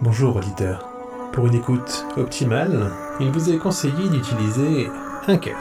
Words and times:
Bonjour 0.00 0.36
auditeur. 0.36 0.88
Pour 1.32 1.48
une 1.48 1.56
écoute 1.56 2.06
optimale, 2.16 2.92
il 3.18 3.32
vous 3.32 3.50
est 3.50 3.58
conseillé 3.58 4.08
d'utiliser 4.08 4.88
un 5.26 5.36
casque. 5.36 5.58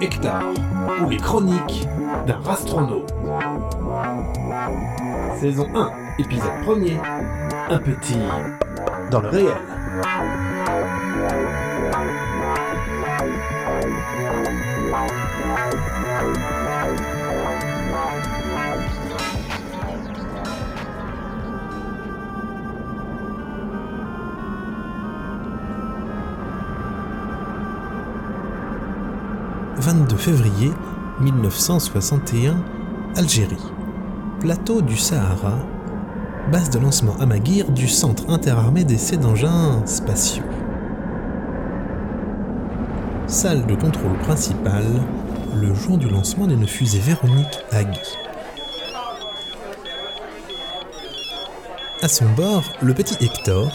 Hectare, 0.00 0.52
ou 1.04 1.08
les 1.08 1.18
chroniques 1.18 1.86
d'un 2.26 2.38
rastronaute. 2.38 3.14
Saison 5.38 5.68
1, 5.76 5.92
épisode 6.18 6.50
1er, 6.66 6.98
un 7.70 7.78
petit 7.78 8.18
dans 9.12 9.20
le 9.20 9.28
réel. 9.28 9.54
22 29.84 30.16
février 30.16 30.72
1961, 31.20 32.56
Algérie. 33.16 33.70
Plateau 34.40 34.80
du 34.80 34.96
Sahara, 34.96 35.58
base 36.50 36.70
de 36.70 36.78
lancement 36.78 37.14
à 37.20 37.26
Maguire 37.26 37.70
du 37.70 37.86
Centre 37.86 38.30
interarmé 38.30 38.84
d'essai 38.84 39.18
d'engins 39.18 39.84
spatiaux. 39.84 40.42
Salle 43.26 43.66
de 43.66 43.74
contrôle 43.74 44.16
principale, 44.20 45.02
le 45.54 45.74
jour 45.74 45.98
du 45.98 46.08
lancement 46.08 46.46
d'une 46.46 46.66
fusée 46.66 47.00
Véronique 47.00 47.58
Agui. 47.70 48.16
À 52.00 52.08
son 52.08 52.30
bord, 52.30 52.64
le 52.80 52.94
petit 52.94 53.22
Hector, 53.22 53.70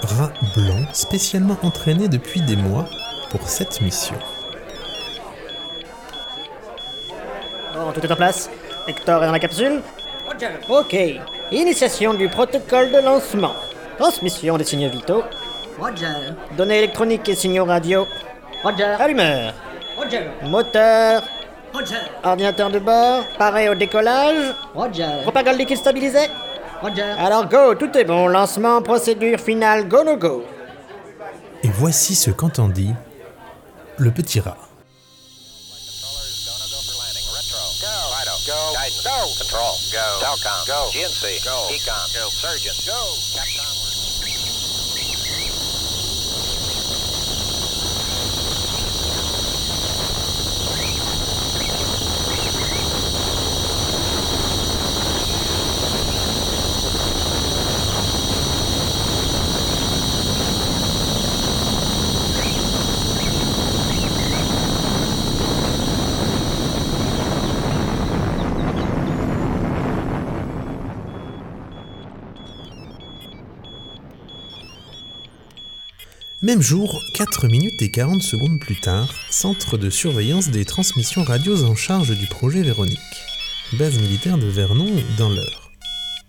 rat 0.00 0.32
blanc 0.56 0.86
spécialement 0.94 1.58
entraîné 1.62 2.08
depuis 2.08 2.40
des 2.40 2.56
mois 2.56 2.86
pour 3.28 3.46
cette 3.50 3.82
mission. 3.82 4.16
Bon, 7.74 7.92
tout 7.92 8.00
est 8.04 8.12
en 8.12 8.16
place. 8.16 8.50
Hector 8.88 9.22
est 9.22 9.26
dans 9.26 9.32
la 9.32 9.38
capsule 9.38 9.80
Ok. 10.68 10.96
Initiation 11.50 12.14
du 12.14 12.28
protocole 12.28 12.90
de 12.92 12.98
lancement. 12.98 13.54
Transmission 13.98 14.56
des 14.56 14.64
signaux 14.64 14.90
vitaux. 14.90 15.22
Roger. 15.78 16.34
Données 16.56 16.78
électroniques 16.78 17.28
et 17.28 17.34
signaux 17.34 17.64
radio. 17.64 18.06
Roger. 18.62 18.96
Allumeur. 18.98 19.54
Roger. 19.96 20.22
Moteur. 20.44 21.22
Roger. 21.72 21.96
Ordinateur 22.22 22.70
de 22.70 22.78
bord. 22.78 23.24
Paré 23.38 23.68
au 23.68 23.74
décollage. 23.74 24.54
Roger. 24.74 25.22
Propagande 25.22 25.58
liquide 25.58 25.78
stabilisée. 25.78 26.28
Roger. 26.82 27.02
Alors 27.18 27.48
go, 27.48 27.74
tout 27.74 27.96
est 27.96 28.04
bon. 28.04 28.26
Lancement, 28.28 28.80
procédure 28.82 29.38
finale, 29.38 29.86
go 29.88 30.02
no 30.04 30.16
go. 30.16 30.44
Et 31.62 31.68
voici 31.68 32.14
ce 32.14 32.30
qu'entendit 32.30 32.94
le 33.98 34.10
petit 34.10 34.40
rat. 34.40 34.56
Go. 39.02 39.32
Control, 39.36 39.80
go. 39.92 40.18
Telcom, 40.20 40.66
go. 40.66 40.90
GNC, 40.92 41.44
go. 41.44 41.68
Econ, 41.70 42.12
go. 42.14 42.28
Surgeon, 42.30 42.74
go. 42.86 43.14
Capcom, 43.32 43.69
Même 76.42 76.62
jour, 76.62 77.02
4 77.12 77.48
minutes 77.48 77.82
et 77.82 77.90
40 77.90 78.22
secondes 78.22 78.58
plus 78.58 78.80
tard, 78.80 79.12
centre 79.28 79.76
de 79.76 79.90
surveillance 79.90 80.48
des 80.48 80.64
transmissions 80.64 81.22
radios 81.22 81.64
en 81.64 81.74
charge 81.74 82.16
du 82.18 82.26
projet 82.26 82.62
Véronique. 82.62 82.98
Base 83.74 83.98
militaire 83.98 84.38
de 84.38 84.46
Vernon 84.46 84.90
dans 85.18 85.28
l'heure. 85.28 85.70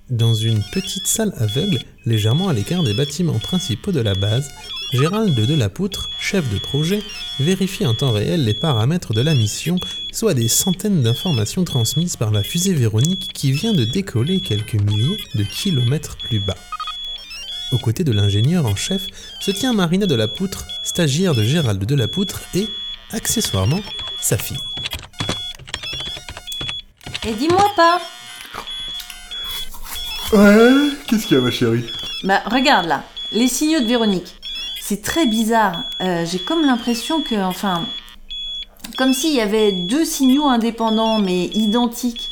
Dans 0.09 0.33
une 0.33 0.61
petite 0.73 1.07
salle 1.07 1.33
aveugle, 1.37 1.79
légèrement 2.05 2.49
à 2.49 2.53
l'écart 2.53 2.83
des 2.83 2.93
bâtiments 2.93 3.39
principaux 3.39 3.93
de 3.93 4.01
la 4.01 4.13
base, 4.13 4.49
Gérald 4.91 5.33
de 5.33 5.45
Delapoutre, 5.45 6.09
chef 6.19 6.49
de 6.49 6.59
projet, 6.59 7.01
vérifie 7.39 7.85
en 7.85 7.93
temps 7.93 8.11
réel 8.11 8.43
les 8.43 8.53
paramètres 8.53 9.13
de 9.13 9.21
la 9.21 9.33
mission, 9.33 9.77
soit 10.11 10.33
des 10.33 10.49
centaines 10.49 11.03
d'informations 11.03 11.63
transmises 11.63 12.17
par 12.17 12.31
la 12.31 12.43
fusée 12.43 12.73
Véronique 12.73 13.31
qui 13.33 13.53
vient 13.53 13.73
de 13.73 13.85
décoller 13.85 14.41
quelques 14.41 14.73
milliers 14.73 15.17
de 15.35 15.43
kilomètres 15.43 16.17
plus 16.17 16.41
bas. 16.41 16.57
Aux 17.71 17.77
côtés 17.77 18.03
de 18.03 18.11
l'ingénieur 18.11 18.65
en 18.65 18.75
chef 18.75 19.07
se 19.39 19.49
tient 19.51 19.71
Marina 19.71 20.05
de 20.05 20.15
la 20.15 20.27
Poutre, 20.27 20.65
stagiaire 20.83 21.33
de 21.33 21.43
Gérald 21.43 21.83
de 21.85 21.95
la 21.95 22.09
Poutre 22.09 22.41
et, 22.53 22.67
accessoirement, 23.11 23.79
sa 24.19 24.37
fille. 24.37 24.59
Et 27.25 27.33
dis-moi 27.33 27.71
pas 27.75 28.01
Ouais, 30.33 30.89
qu'est-ce 31.07 31.27
qu'il 31.27 31.37
y 31.37 31.39
a, 31.39 31.43
ma 31.43 31.51
chérie? 31.51 31.85
Bah 32.23 32.41
regarde 32.45 32.87
là, 32.87 33.03
les 33.31 33.47
signaux 33.47 33.79
de 33.79 33.85
Véronique. 33.85 34.35
C'est 34.81 35.01
très 35.01 35.25
bizarre. 35.25 35.83
Euh, 36.01 36.25
J'ai 36.25 36.39
comme 36.39 36.65
l'impression 36.65 37.21
que, 37.21 37.35
enfin, 37.35 37.87
comme 38.97 39.13
s'il 39.13 39.33
y 39.33 39.41
avait 39.41 39.71
deux 39.71 40.03
signaux 40.03 40.47
indépendants 40.47 41.19
mais 41.19 41.45
identiques. 41.45 42.29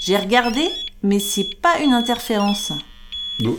J'ai 0.00 0.16
regardé, 0.16 0.68
mais 1.04 1.20
c'est 1.20 1.60
pas 1.60 1.78
une 1.78 1.92
interférence. 1.92 2.72
Non. 3.40 3.56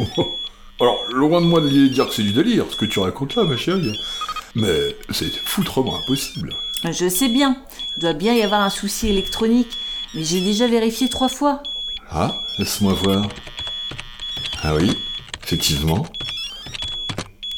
Alors, 0.78 1.04
loin 1.10 1.40
de 1.40 1.46
moi 1.46 1.60
de 1.60 1.68
dire 1.68 2.06
que 2.06 2.14
c'est 2.14 2.22
du 2.22 2.32
délire, 2.32 2.66
ce 2.70 2.76
que 2.76 2.84
tu 2.84 2.98
racontes 2.98 3.34
là, 3.34 3.44
ma 3.44 3.56
chérie. 3.56 3.98
Mais 4.54 4.96
c'est 5.10 5.30
foutrement 5.30 5.98
impossible. 5.98 6.54
Je 6.84 7.08
sais 7.08 7.28
bien, 7.28 7.56
il 7.96 8.00
doit 8.00 8.12
bien 8.12 8.34
y 8.34 8.42
avoir 8.42 8.60
un 8.60 8.70
souci 8.70 9.08
électronique, 9.08 9.70
mais 10.14 10.22
j'ai 10.22 10.40
déjà 10.40 10.66
vérifié 10.66 11.08
trois 11.08 11.28
fois. 11.28 11.62
Ah, 12.10 12.36
laisse-moi 12.58 12.92
voir. 12.92 13.26
Ah 14.62 14.74
oui, 14.74 14.92
effectivement. 15.42 16.06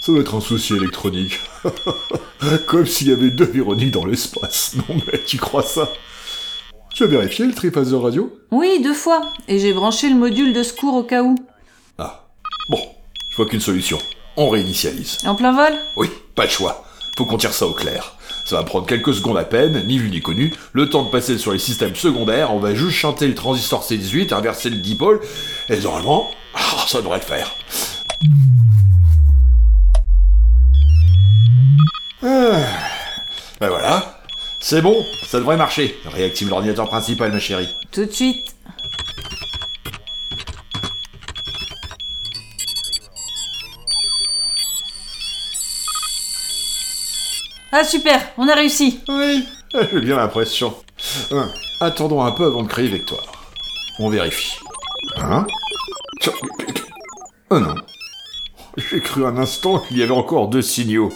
Ça 0.00 0.12
doit 0.12 0.20
être 0.20 0.36
un 0.36 0.40
souci 0.40 0.74
électronique. 0.74 1.40
Comme 2.66 2.86
s'il 2.86 3.08
y 3.08 3.12
avait 3.12 3.30
deux 3.30 3.44
Véroniques 3.44 3.90
dans 3.90 4.06
l'espace. 4.06 4.76
Non 4.88 4.96
mais, 5.06 5.20
tu 5.26 5.38
crois 5.38 5.64
ça? 5.64 5.88
Tu 6.94 7.02
as 7.02 7.08
vérifié 7.08 7.46
le 7.46 7.52
triphaser 7.52 7.96
radio? 7.96 8.32
Oui, 8.52 8.80
deux 8.82 8.94
fois, 8.94 9.28
et 9.48 9.58
j'ai 9.58 9.72
branché 9.72 10.08
le 10.08 10.14
module 10.16 10.52
de 10.52 10.62
secours 10.62 10.94
au 10.94 11.02
cas 11.02 11.22
où. 11.22 11.34
Ah. 11.98 12.27
Vois 13.38 13.46
qu'une 13.46 13.60
solution. 13.60 13.98
On 14.36 14.48
réinitialise. 14.48 15.18
En 15.24 15.36
plein 15.36 15.52
vol? 15.52 15.72
Oui, 15.94 16.10
pas 16.34 16.46
de 16.46 16.50
choix. 16.50 16.84
Faut 17.16 17.24
qu'on 17.24 17.36
tire 17.36 17.52
ça 17.52 17.68
au 17.68 17.72
clair. 17.72 18.16
Ça 18.44 18.56
va 18.56 18.64
prendre 18.64 18.84
quelques 18.84 19.14
secondes 19.14 19.38
à 19.38 19.44
peine, 19.44 19.86
ni 19.86 19.96
vu 19.96 20.10
ni 20.10 20.20
connu. 20.20 20.52
Le 20.72 20.90
temps 20.90 21.04
de 21.04 21.10
passer 21.10 21.38
sur 21.38 21.52
les 21.52 21.60
systèmes 21.60 21.94
secondaires, 21.94 22.52
on 22.52 22.58
va 22.58 22.74
juste 22.74 22.96
chanter 22.96 23.28
le 23.28 23.36
transistor 23.36 23.84
C18, 23.84 24.34
inverser 24.34 24.70
le 24.70 24.78
dipôle, 24.78 25.20
et 25.68 25.78
normalement, 25.78 26.28
ah, 26.52 26.84
ça 26.88 27.00
devrait 27.00 27.20
le 27.20 27.24
faire. 27.24 27.54
Ah. 32.24 32.66
Ben 33.60 33.68
voilà. 33.68 34.20
C'est 34.58 34.82
bon, 34.82 35.06
ça 35.24 35.38
devrait 35.38 35.56
marcher. 35.56 35.96
Réactive 36.06 36.48
l'ordinateur 36.48 36.88
principal, 36.88 37.30
ma 37.30 37.38
chérie. 37.38 37.68
Tout 37.92 38.04
de 38.04 38.10
suite. 38.10 38.57
Ah 47.72 47.84
super, 47.84 48.20
on 48.38 48.48
a 48.48 48.54
réussi. 48.54 49.00
Oui, 49.08 49.44
j'ai 49.92 50.00
bien 50.00 50.16
l'impression. 50.16 50.74
Hein, 51.30 51.48
Attendons 51.80 52.22
un 52.22 52.32
peu 52.32 52.46
avant 52.46 52.62
de 52.62 52.68
créer 52.68 52.88
Vectoire. 52.88 53.26
On 53.98 54.08
vérifie. 54.08 54.56
Hein 55.16 55.46
Oh 57.50 57.58
non. 57.58 57.74
J'ai 58.76 59.00
cru 59.00 59.26
un 59.26 59.36
instant 59.36 59.80
qu'il 59.80 59.98
y 59.98 60.02
avait 60.02 60.12
encore 60.12 60.48
deux 60.48 60.62
signaux. 60.62 61.12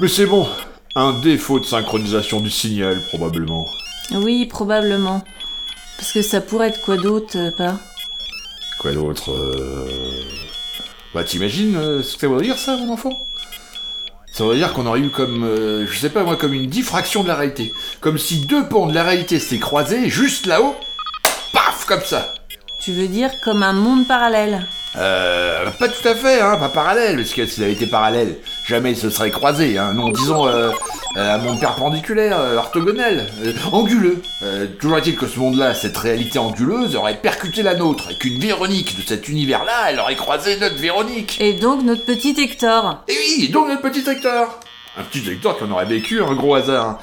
Mais 0.00 0.08
c'est 0.08 0.26
bon. 0.26 0.46
Un 0.94 1.12
défaut 1.20 1.60
de 1.60 1.64
synchronisation 1.64 2.40
du 2.40 2.50
signal, 2.50 3.00
probablement. 3.08 3.66
Oui, 4.12 4.46
probablement. 4.46 5.22
Parce 5.96 6.12
que 6.12 6.22
ça 6.22 6.40
pourrait 6.40 6.68
être 6.68 6.80
quoi 6.82 6.96
d'autre, 6.96 7.36
euh, 7.36 7.50
pas? 7.50 7.76
Quoi 8.80 8.92
d'autre 8.92 9.30
euh... 9.32 10.22
Bah 11.14 11.24
t'imagines 11.24 11.76
euh, 11.76 12.02
ce 12.02 12.14
que 12.14 12.20
ça 12.20 12.28
veut 12.28 12.40
dire 12.42 12.56
ça, 12.56 12.76
mon 12.76 12.92
enfant? 12.92 13.12
Ça 14.38 14.44
veut 14.44 14.54
dire 14.54 14.72
qu'on 14.72 14.86
aurait 14.86 15.00
eu 15.00 15.08
comme, 15.08 15.42
euh, 15.42 15.84
je 15.90 15.98
sais 15.98 16.10
pas 16.10 16.22
moi, 16.22 16.36
comme 16.36 16.54
une 16.54 16.68
diffraction 16.68 17.24
de 17.24 17.28
la 17.28 17.34
réalité. 17.34 17.72
Comme 18.00 18.18
si 18.18 18.46
deux 18.46 18.68
pans 18.68 18.86
de 18.86 18.94
la 18.94 19.02
réalité 19.02 19.40
s'étaient 19.40 19.58
croisés, 19.58 20.08
juste 20.08 20.46
là-haut, 20.46 20.76
paf, 21.52 21.86
comme 21.86 22.04
ça. 22.04 22.34
Tu 22.80 22.92
veux 22.92 23.08
dire 23.08 23.32
comme 23.42 23.64
un 23.64 23.72
monde 23.72 24.06
parallèle? 24.06 24.64
Euh, 24.94 25.68
pas 25.80 25.88
tout 25.88 26.06
à 26.06 26.14
fait, 26.14 26.40
hein, 26.40 26.56
pas 26.56 26.68
parallèle, 26.68 27.16
parce 27.16 27.30
que 27.30 27.46
s'il 27.46 27.64
avait 27.64 27.72
été 27.72 27.88
parallèle, 27.88 28.36
jamais 28.68 28.92
ils 28.92 28.96
se 28.96 29.08
seraient 29.08 29.30
croisés, 29.30 29.78
hein. 29.78 29.94
Non, 29.94 30.10
disons, 30.10 30.46
euh, 30.46 30.70
euh, 31.16 31.34
un 31.34 31.38
monde 31.38 31.58
perpendiculaire, 31.58 32.38
euh, 32.38 32.56
orthogonal, 32.56 33.26
euh, 33.42 33.52
anguleux. 33.72 34.22
Euh, 34.42 34.66
toujours 34.78 34.98
est-il 34.98 35.16
que 35.16 35.26
ce 35.26 35.38
monde-là, 35.40 35.74
cette 35.74 35.96
réalité 35.96 36.38
anguleuse, 36.38 36.94
aurait 36.94 37.16
percuté 37.16 37.62
la 37.62 37.74
nôtre, 37.74 38.10
et 38.10 38.14
qu'une 38.16 38.38
Véronique 38.38 38.96
de 38.96 39.02
cet 39.02 39.28
univers-là, 39.28 39.90
elle 39.90 39.98
aurait 39.98 40.16
croisé 40.16 40.58
notre 40.58 40.76
Véronique. 40.76 41.40
Et 41.40 41.54
donc 41.54 41.82
notre 41.82 42.04
petit 42.04 42.38
Hector 42.38 43.04
Et 43.08 43.14
oui, 43.14 43.48
donc 43.48 43.68
notre 43.68 43.82
petit 43.82 44.08
Hector 44.08 44.60
Un 44.98 45.02
petit 45.04 45.26
Hector 45.28 45.56
qui 45.56 45.64
en 45.64 45.70
aurait 45.70 45.86
vécu 45.86 46.22
un 46.22 46.34
gros 46.34 46.54
hasard. 46.54 47.00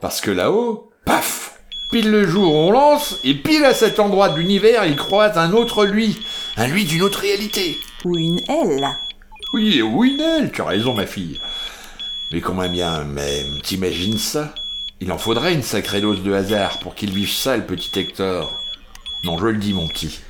Parce 0.00 0.20
que 0.20 0.32
là-haut, 0.32 0.90
paf 1.04 1.52
Pile 1.92 2.10
le 2.10 2.26
jour 2.26 2.52
où 2.52 2.56
on 2.56 2.72
lance, 2.72 3.18
et 3.22 3.34
pile 3.34 3.64
à 3.64 3.72
cet 3.72 4.00
endroit 4.00 4.28
de 4.30 4.38
l'univers, 4.38 4.84
il 4.84 4.96
croise 4.96 5.38
un 5.38 5.52
autre 5.52 5.84
lui. 5.84 6.18
Un 6.56 6.66
lui 6.66 6.84
d'une 6.84 7.02
autre 7.02 7.20
réalité. 7.20 7.78
Ou 8.04 8.16
une 8.16 8.40
L 8.48 8.88
Oui, 9.52 9.82
oui, 9.82 10.16
Nell, 10.16 10.50
tu 10.52 10.60
as 10.60 10.66
raison, 10.66 10.94
ma 10.94 11.06
fille. 11.06 11.40
Mais 12.32 12.40
comment 12.40 12.68
bien, 12.68 13.04
mais 13.04 13.44
t'imagines 13.62 14.18
ça? 14.18 14.54
Il 15.00 15.12
en 15.12 15.18
faudrait 15.18 15.54
une 15.54 15.62
sacrée 15.62 16.00
dose 16.00 16.22
de 16.22 16.32
hasard 16.32 16.78
pour 16.80 16.94
qu'il 16.94 17.12
vive 17.12 17.30
ça, 17.30 17.56
le 17.56 17.64
petit 17.64 17.98
Hector. 17.98 18.60
Non, 19.24 19.38
je 19.38 19.46
le 19.46 19.58
dis, 19.58 19.72
mon 19.72 19.86
petit. 19.88 20.20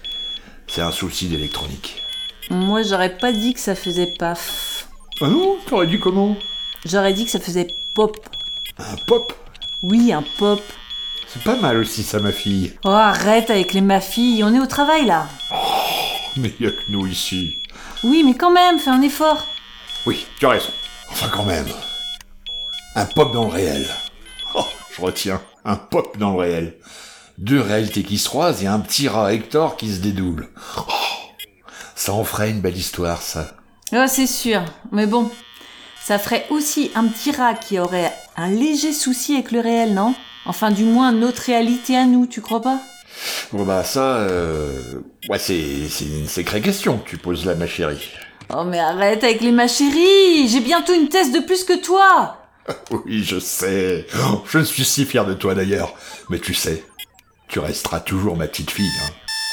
C'est 0.67 0.83
un 0.83 0.91
souci 0.93 1.29
d'électronique. 1.29 2.03
Moi 2.51 2.83
j'aurais 2.83 3.17
pas 3.17 3.33
dit 3.33 3.55
que 3.55 3.61
ça 3.61 3.75
faisait 3.75 4.15
paf. 4.19 4.89
Ah 5.21 5.29
non 5.29 5.57
T'aurais 5.67 5.87
dit 5.87 5.99
comment? 5.99 6.37
J'aurais 6.85 7.13
dit 7.13 7.25
que 7.25 7.31
ça 7.31 7.41
faisait 7.41 7.69
pop. 7.95 8.17
Un 8.79 8.97
pop? 9.07 9.33
Oui, 9.83 10.13
un 10.13 10.25
pop. 10.39 10.61
C'est 11.27 11.43
pas 11.43 11.57
mal 11.57 11.79
aussi, 11.79 12.03
ça, 12.03 12.21
ma 12.21 12.33
fille. 12.33 12.73
Oh, 12.85 12.89
arrête 12.89 13.51
avec 13.51 13.73
les 13.73 13.81
ma 13.81 14.01
fille, 14.01 14.45
on 14.45 14.55
est 14.55 14.61
au 14.61 14.67
travail 14.67 15.07
là. 15.07 15.29
Mais 16.37 16.53
y 16.61 16.67
a 16.67 16.71
que 16.71 16.91
nous 16.91 17.07
ici. 17.07 17.57
Oui, 18.05 18.23
mais 18.25 18.35
quand 18.35 18.51
même, 18.51 18.79
fais 18.79 18.91
un 18.91 19.03
effort. 19.03 19.47
Oui, 20.07 20.27
tu 20.39 20.47
as 20.47 20.51
raison. 20.51 20.71
Enfin, 21.11 21.29
quand 21.29 21.45
même. 21.45 21.67
Un 22.95 23.05
pop 23.05 23.33
dans 23.33 23.45
le 23.45 23.51
réel. 23.51 23.87
Oh, 24.55 24.65
je 24.95 25.03
retiens. 25.03 25.41
Un 25.65 25.77
pop 25.77 26.17
dans 26.19 26.33
le 26.33 26.39
réel. 26.39 26.77
Deux 27.39 27.61
réalités 27.61 28.03
qui 28.03 28.19
se 28.19 28.29
croisent 28.29 28.63
et 28.63 28.67
un 28.67 28.81
petit 28.81 29.09
rat 29.09 29.33
Hector 29.33 29.77
qui 29.77 29.93
se 29.93 30.01
dédouble. 30.01 30.49
Oh, 30.79 30.83
ça 31.95 32.13
en 32.13 32.25
ferait 32.25 32.51
une 32.51 32.61
belle 32.61 32.77
histoire, 32.77 33.21
ça. 33.21 33.53
Oh, 33.93 34.05
c'est 34.09 34.27
sûr. 34.27 34.63
Mais 34.93 35.07
bon, 35.07 35.31
ça 36.03 36.19
ferait 36.19 36.47
aussi 36.51 36.91
un 36.95 37.07
petit 37.07 37.33
rat 37.33 37.55
qui 37.55 37.79
aurait 37.79 38.13
un 38.37 38.49
léger 38.49 38.93
souci 38.93 39.35
avec 39.35 39.53
le 39.53 39.61
réel, 39.61 39.95
non? 39.95 40.15
Enfin, 40.47 40.71
du 40.71 40.85
moins 40.85 41.13
notre 41.13 41.43
réalité 41.43 41.97
à 41.97 42.07
nous, 42.07 42.27
tu 42.27 42.41
crois 42.41 42.63
pas? 42.63 42.79
Bon, 43.53 43.65
bah, 43.65 43.85
ça, 43.85 44.17
euh... 44.19 44.71
Ouais, 45.29 45.39
c'est, 45.39 45.89
c'est 45.89 46.05
une 46.05 46.27
sacrée 46.27 46.61
question 46.61 46.99
que 46.99 47.09
tu 47.09 47.17
poses 47.19 47.45
là, 47.45 47.55
ma 47.55 47.67
chérie. 47.67 48.11
Oh, 48.55 48.65
mais 48.65 48.79
arrête 48.79 49.25
avec 49.25 49.41
les 49.41 49.51
ma 49.51 49.67
chérie 49.67 50.49
J'ai 50.49 50.61
bientôt 50.61 50.95
une 50.95 51.09
thèse 51.09 51.33
de 51.33 51.41
plus 51.41 51.65
que 51.65 51.81
toi 51.83 52.37
Oui, 52.91 53.25
je 53.25 53.39
sais. 53.39 54.07
Oh, 54.25 54.43
Je 54.49 54.61
suis 54.61 54.85
si 54.85 55.05
fier 55.05 55.25
de 55.25 55.35
toi, 55.35 55.55
d'ailleurs. 55.55 55.95
Mais 56.31 56.39
tu 56.39 56.55
sais, 56.55 56.85
tu 57.49 57.59
resteras 57.59 58.01
toujours 58.01 58.37
ma 58.37 58.47
petite 58.47 58.71
fille, 58.71 58.91
hein. 59.05 59.11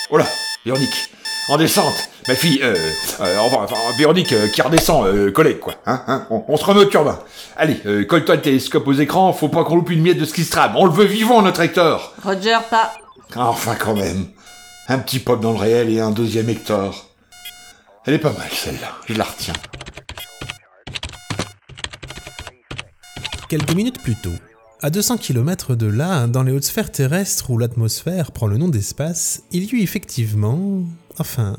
Oh 0.10 0.18
là, 0.18 0.26
Véronique, 0.66 1.10
en 1.50 1.58
descente 1.58 1.94
Ma 2.28 2.36
fille, 2.36 2.60
euh... 2.62 2.76
euh, 3.22 3.38
enfin, 3.40 3.58
enfin, 3.64 3.76
Véronique 3.98 4.32
euh, 4.32 4.48
qui 4.48 4.62
redescend, 4.62 5.06
euh, 5.08 5.32
collègue, 5.32 5.60
quoi. 5.60 5.74
Hein, 5.86 6.02
hein 6.08 6.28
on, 6.30 6.44
on 6.48 6.56
se 6.58 6.64
remet 6.64 6.82
au 6.82 6.86
turbin. 6.86 7.20
Allez, 7.58 7.78
euh, 7.86 8.06
colle-toi 8.06 8.36
le 8.36 8.42
télescope 8.42 8.88
aux 8.88 8.94
écrans, 8.94 9.34
faut 9.34 9.50
pas 9.50 9.64
qu'on 9.64 9.76
loupe 9.76 9.90
une 9.90 10.02
miette 10.02 10.20
de 10.20 10.26
ce 10.26 10.34
qui 10.34 10.44
se 10.44 10.52
trame. 10.52 10.74
On 10.78 10.86
le 10.86 10.92
veut 10.92 11.06
vivant, 11.06 11.42
notre 11.42 11.62
Hector 11.62 12.14
Roger, 12.24 12.58
pas. 12.70 12.94
Ah, 13.36 13.50
Enfin, 13.50 13.76
quand 13.76 13.96
même. 13.96 14.28
Un 14.88 15.00
petit 15.00 15.20
pop 15.20 15.42
dans 15.42 15.54
le 15.54 15.58
réel 15.58 15.90
et 15.90 16.00
un 16.00 16.12
deuxième 16.12 16.50
Hector. 16.50 17.10
Elle 18.06 18.16
est 18.16 18.20
pas 18.20 18.34
mal, 18.34 18.50
celle-là. 18.52 18.92
Je 19.08 19.14
la 19.14 19.24
retiens. 19.24 19.54
Quelques 23.50 23.74
minutes 23.74 24.02
plus 24.02 24.16
tôt, 24.16 24.34
à 24.82 24.90
200 24.90 25.18
km 25.18 25.76
de 25.76 25.86
là, 25.86 26.28
dans 26.28 26.44
les 26.44 26.52
hautes 26.52 26.64
sphères 26.64 26.92
terrestres 26.92 27.50
où 27.50 27.58
l'atmosphère 27.58 28.32
prend 28.32 28.48
le 28.48 28.58
nom 28.58 28.68
d'espace, 28.68 29.44
il 29.52 29.64
y 29.64 29.76
eut 29.78 29.82
effectivement... 29.82 30.84
Enfin, 31.18 31.56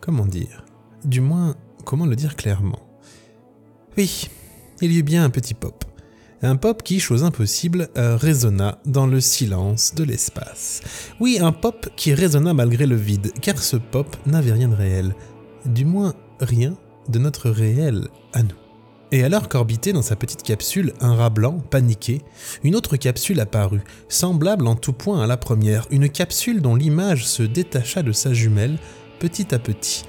comment 0.00 0.26
dire 0.26 0.64
Du 1.04 1.20
moins, 1.20 1.56
comment 1.84 2.06
le 2.06 2.16
dire 2.16 2.36
clairement 2.36 2.80
Oui, 3.96 4.28
il 4.82 4.92
y 4.92 4.98
eut 4.98 5.02
bien 5.04 5.24
un 5.24 5.30
petit 5.30 5.54
pop. 5.54 5.84
Un 6.40 6.54
pop 6.54 6.84
qui, 6.84 7.00
chose 7.00 7.24
impossible, 7.24 7.88
euh, 7.96 8.16
résonna 8.16 8.78
dans 8.86 9.08
le 9.08 9.20
silence 9.20 9.94
de 9.96 10.04
l'espace. 10.04 10.80
Oui, 11.18 11.38
un 11.40 11.50
pop 11.50 11.88
qui 11.96 12.14
résonna 12.14 12.54
malgré 12.54 12.86
le 12.86 12.94
vide, 12.94 13.32
car 13.40 13.58
ce 13.58 13.76
pop 13.76 14.16
n'avait 14.24 14.52
rien 14.52 14.68
de 14.68 14.74
réel. 14.74 15.16
Du 15.64 15.84
moins, 15.84 16.14
rien 16.40 16.76
de 17.08 17.18
notre 17.18 17.50
réel 17.50 18.06
à 18.32 18.44
nous. 18.44 18.54
Et 19.10 19.24
alors 19.24 19.48
qu'orbitait 19.48 19.92
dans 19.92 20.02
sa 20.02 20.14
petite 20.14 20.44
capsule 20.44 20.92
un 21.00 21.16
rat 21.16 21.30
blanc, 21.30 21.58
paniqué, 21.70 22.22
une 22.62 22.76
autre 22.76 22.96
capsule 22.96 23.40
apparut, 23.40 23.82
semblable 24.08 24.68
en 24.68 24.76
tout 24.76 24.92
point 24.92 25.20
à 25.20 25.26
la 25.26 25.38
première, 25.38 25.86
une 25.90 26.08
capsule 26.08 26.62
dont 26.62 26.76
l'image 26.76 27.26
se 27.26 27.42
détacha 27.42 28.02
de 28.02 28.12
sa 28.12 28.32
jumelle 28.32 28.78
petit 29.18 29.52
à 29.54 29.58
petit, 29.58 30.04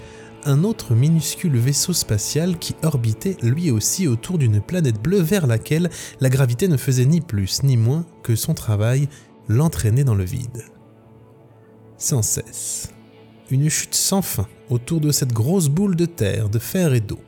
un 0.46 0.64
autre 0.64 0.94
minuscule 0.94 1.58
vaisseau 1.58 1.94
spatial 1.94 2.58
qui 2.58 2.76
orbitait 2.84 3.38
lui 3.42 3.72
aussi 3.72 4.08
autour 4.08 4.38
d'une 4.38 4.62
planète 4.62 5.02
bleue 5.02 5.22
vers 5.22 5.48
laquelle 5.48 5.90
la 6.20 6.30
gravité 6.30 6.68
ne 6.68 6.78
faisait 6.78 7.06
ni 7.06 7.22
plus 7.22 7.64
ni 7.64 7.78
moins 7.78 8.06
que 8.24 8.36
son 8.36 8.54
travail, 8.54 9.08
l'entraîner 9.48 10.04
dans 10.04 10.16
le 10.16 10.24
vide. 10.24 10.66
Sans 11.98 12.22
cesse. 12.22 12.90
Une 13.52 13.70
chute 13.70 13.96
sans 13.96 14.22
fin 14.22 14.48
autour 14.70 15.02
de 15.02 15.12
cette 15.12 15.34
grosse 15.34 15.70
boule 15.70 15.96
de 15.96 16.06
terre, 16.06 16.50
de 16.50 16.60
fer 16.60 16.94
et 16.94 17.02
d'eau. 17.02 17.20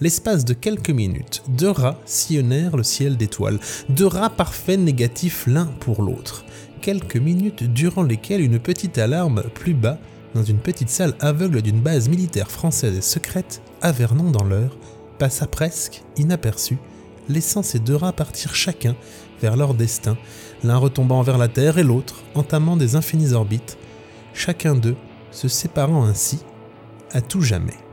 L'espace 0.00 0.44
de 0.44 0.52
quelques 0.52 0.90
minutes, 0.90 1.42
deux 1.48 1.70
rats 1.70 2.00
sillonnèrent 2.04 2.76
le 2.76 2.82
ciel 2.82 3.16
d'étoiles, 3.16 3.58
deux 3.88 4.06
rats 4.06 4.30
parfaits 4.30 4.78
négatifs 4.78 5.46
l'un 5.46 5.66
pour 5.66 6.02
l'autre. 6.02 6.44
Quelques 6.82 7.16
minutes 7.16 7.64
durant 7.64 8.02
lesquelles 8.02 8.42
une 8.42 8.58
petite 8.58 8.98
alarme 8.98 9.42
plus 9.54 9.74
bas, 9.74 9.98
dans 10.34 10.42
une 10.42 10.58
petite 10.58 10.90
salle 10.90 11.14
aveugle 11.20 11.62
d'une 11.62 11.80
base 11.80 12.08
militaire 12.08 12.50
française 12.50 12.96
et 12.96 13.02
secrète, 13.02 13.62
à 13.82 13.92
Vernon 13.92 14.30
dans 14.30 14.44
l'heure, 14.44 14.76
passa 15.18 15.46
presque 15.46 16.02
inaperçue, 16.16 16.78
laissant 17.28 17.62
ces 17.62 17.78
deux 17.78 17.96
rats 17.96 18.12
partir 18.12 18.54
chacun 18.54 18.96
vers 19.40 19.56
leur 19.56 19.74
destin, 19.74 20.16
l'un 20.64 20.76
retombant 20.76 21.22
vers 21.22 21.38
la 21.38 21.48
Terre 21.48 21.78
et 21.78 21.82
l'autre 21.82 22.22
entamant 22.34 22.76
des 22.76 22.96
infinies 22.96 23.32
orbites, 23.32 23.78
chacun 24.34 24.74
d'eux 24.74 24.96
se 25.30 25.48
séparant 25.48 26.04
ainsi 26.04 26.38
à 27.12 27.20
tout 27.20 27.42
jamais. 27.42 27.85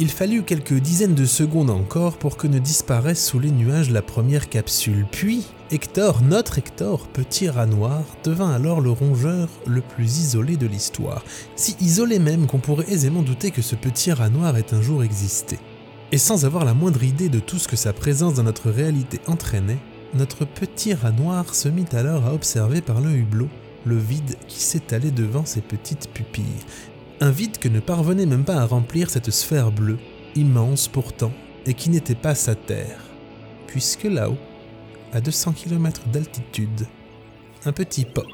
Il 0.00 0.10
fallut 0.12 0.44
quelques 0.44 0.74
dizaines 0.74 1.16
de 1.16 1.24
secondes 1.24 1.70
encore 1.70 2.18
pour 2.18 2.36
que 2.36 2.46
ne 2.46 2.60
disparaisse 2.60 3.26
sous 3.26 3.40
les 3.40 3.50
nuages 3.50 3.90
la 3.90 4.00
première 4.00 4.48
capsule. 4.48 5.04
Puis, 5.10 5.44
Hector, 5.72 6.22
notre 6.22 6.58
Hector, 6.58 7.08
petit 7.08 7.48
rat 7.48 7.66
noir, 7.66 8.04
devint 8.22 8.52
alors 8.52 8.80
le 8.80 8.92
rongeur 8.92 9.48
le 9.66 9.80
plus 9.80 10.20
isolé 10.20 10.56
de 10.56 10.68
l'histoire. 10.68 11.24
Si 11.56 11.76
isolé 11.80 12.20
même 12.20 12.46
qu'on 12.46 12.60
pourrait 12.60 12.88
aisément 12.88 13.22
douter 13.22 13.50
que 13.50 13.60
ce 13.60 13.74
petit 13.74 14.12
rat 14.12 14.30
noir 14.30 14.56
ait 14.56 14.72
un 14.72 14.80
jour 14.80 15.02
existé. 15.02 15.58
Et 16.12 16.18
sans 16.18 16.44
avoir 16.44 16.64
la 16.64 16.74
moindre 16.74 17.02
idée 17.02 17.28
de 17.28 17.40
tout 17.40 17.58
ce 17.58 17.66
que 17.66 17.74
sa 17.74 17.92
présence 17.92 18.34
dans 18.34 18.44
notre 18.44 18.70
réalité 18.70 19.20
entraînait, 19.26 19.78
notre 20.14 20.44
petit 20.44 20.94
rat 20.94 21.10
noir 21.10 21.56
se 21.56 21.68
mit 21.68 21.86
alors 21.90 22.24
à 22.24 22.34
observer 22.34 22.82
par 22.82 23.00
l'œil 23.00 23.22
hublot 23.22 23.48
le 23.84 23.98
vide 23.98 24.36
qui 24.46 24.60
s'étalait 24.60 25.10
devant 25.10 25.44
ses 25.44 25.60
petites 25.60 26.08
pupilles. 26.10 26.44
Un 27.20 27.30
vide 27.30 27.58
que 27.58 27.68
ne 27.68 27.80
parvenait 27.80 28.26
même 28.26 28.44
pas 28.44 28.58
à 28.58 28.64
remplir 28.64 29.10
cette 29.10 29.30
sphère 29.30 29.72
bleue, 29.72 29.98
immense 30.36 30.86
pourtant, 30.86 31.32
et 31.66 31.74
qui 31.74 31.90
n'était 31.90 32.14
pas 32.14 32.36
sa 32.36 32.54
terre. 32.54 33.00
Puisque 33.66 34.04
là-haut, 34.04 34.38
à 35.12 35.20
200 35.20 35.52
km 35.52 36.02
d'altitude, 36.12 36.86
un 37.64 37.72
petit 37.72 38.04
pop 38.04 38.26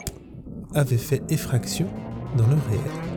avait 0.75 0.99
fait 0.99 1.23
effraction 1.31 1.87
dans 2.37 2.47
le 2.47 2.57
réel. 2.69 3.14